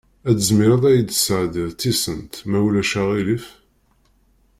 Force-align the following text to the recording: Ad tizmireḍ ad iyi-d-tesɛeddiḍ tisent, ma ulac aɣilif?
Ad 0.29 0.35
tizmireḍ 0.37 0.83
ad 0.85 0.93
iyi-d-tesɛeddiḍ 0.95 1.69
tisent, 1.79 2.33
ma 2.49 2.59
ulac 2.65 2.91
aɣilif? 3.01 3.45